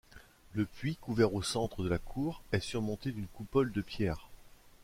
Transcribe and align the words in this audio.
Le 0.53 0.65
puits 0.65 0.95
couvert 0.95 1.31
au 1.35 1.43
centre 1.43 1.83
de 1.83 1.87
la 1.87 1.99
cour 1.99 2.41
est 2.53 2.59
surmonté 2.59 3.11
d'une 3.11 3.27
coupole 3.27 3.71
de 3.71 3.81
pierre. 3.81 4.29